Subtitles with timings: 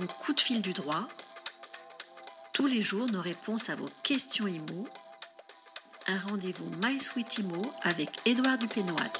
[0.00, 1.06] le coup de fil du droit.
[2.52, 4.86] Tous les jours, nos réponses à vos questions IMO.
[6.06, 9.12] Un rendez-vous My Sweet IMO avec Édouard Dupénoat.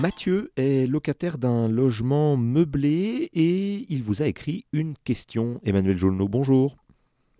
[0.00, 5.60] Mathieu est locataire d'un logement meublé et il vous a écrit une question.
[5.64, 6.76] Emmanuel Jolneau, bonjour.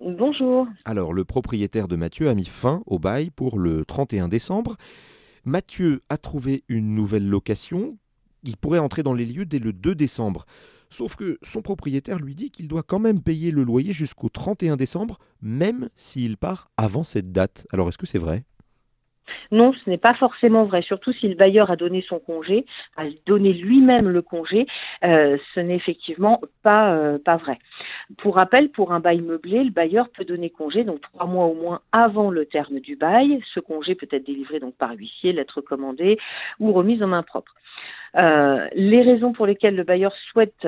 [0.00, 0.66] Bonjour.
[0.84, 4.76] Alors, le propriétaire de Mathieu a mis fin au bail pour le 31 décembre.
[5.44, 7.96] Mathieu a trouvé une nouvelle location.
[8.42, 10.44] Il pourrait entrer dans les lieux dès le 2 décembre.
[10.90, 14.76] Sauf que son propriétaire lui dit qu'il doit quand même payer le loyer jusqu'au 31
[14.76, 17.66] décembre, même s'il part avant cette date.
[17.70, 18.44] Alors est-ce que c'est vrai?
[19.50, 23.04] Non, ce n'est pas forcément vrai, surtout si le bailleur a donné son congé, a
[23.26, 24.66] donné lui-même le congé,
[25.04, 27.58] euh, ce n'est effectivement pas, euh, pas vrai.
[28.18, 31.54] Pour rappel, pour un bail meublé, le bailleur peut donner congé, donc trois mois au
[31.54, 33.40] moins avant le terme du bail.
[33.52, 36.18] Ce congé peut être délivré donc par huissier, lettre commandée
[36.60, 37.54] ou remise en main propre.
[38.16, 40.66] Euh, les raisons pour lesquelles le bailleur souhaite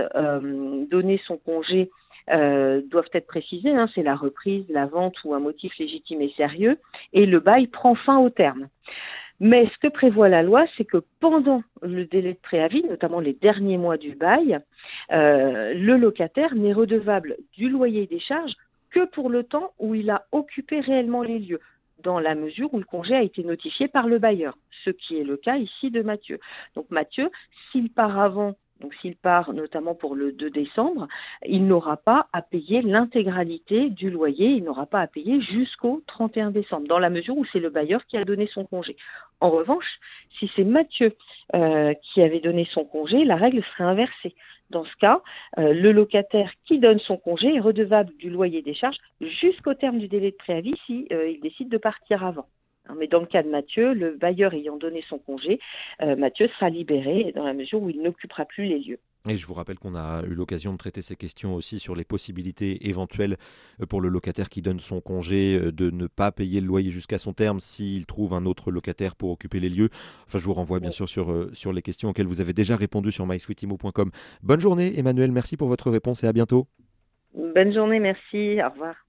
[0.90, 1.90] donner son congé
[2.30, 3.74] euh, doivent être précisées.
[3.74, 6.78] Hein, c'est la reprise, la vente ou un motif légitime et sérieux,
[7.12, 8.68] et le bail prend fin au terme.
[9.38, 13.34] Mais ce que prévoit la loi, c'est que pendant le délai de préavis, notamment les
[13.34, 14.60] derniers mois du bail,
[15.12, 18.54] euh, le locataire n'est redevable du loyer et des charges
[18.90, 21.60] que pour le temps où il a occupé réellement les lieux,
[22.02, 25.24] dans la mesure où le congé a été notifié par le bailleur, ce qui est
[25.24, 26.38] le cas ici de Mathieu.
[26.74, 27.30] Donc Mathieu,
[27.70, 31.08] s'il part avant donc s'il part notamment pour le 2 décembre,
[31.46, 36.50] il n'aura pas à payer l'intégralité du loyer, il n'aura pas à payer jusqu'au 31
[36.50, 38.96] décembre, dans la mesure où c'est le bailleur qui a donné son congé.
[39.40, 39.86] En revanche,
[40.38, 41.14] si c'est Mathieu
[41.54, 44.34] euh, qui avait donné son congé, la règle serait inversée.
[44.70, 45.22] Dans ce cas,
[45.58, 49.98] euh, le locataire qui donne son congé est redevable du loyer des charges jusqu'au terme
[49.98, 52.46] du délai de préavis s'il euh, décide de partir avant.
[52.88, 55.60] Hein, mais dans le cas de Mathieu, le bailleur ayant donné son congé,
[56.02, 58.98] euh, Mathieu sera libéré dans la mesure où il n'occupera plus les lieux.
[59.28, 62.04] Et je vous rappelle qu'on a eu l'occasion de traiter ces questions aussi sur les
[62.04, 63.36] possibilités éventuelles
[63.80, 66.90] euh, pour le locataire qui donne son congé euh, de ne pas payer le loyer
[66.90, 69.88] jusqu'à son terme s'il trouve un autre locataire pour occuper les lieux.
[70.26, 73.10] Enfin, je vous renvoie bien sûr sur, sur les questions auxquelles vous avez déjà répondu
[73.10, 74.10] sur mysweetimo.com.
[74.42, 76.66] Bonne journée Emmanuel, merci pour votre réponse et à bientôt.
[77.34, 79.05] Bonne journée, merci, au revoir.